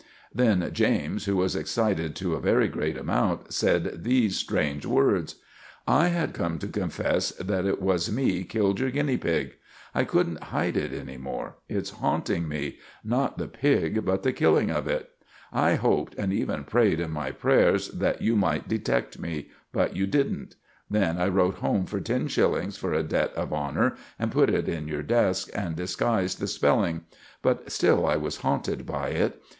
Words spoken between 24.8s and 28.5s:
your desk, and disguised the spelling—but still I was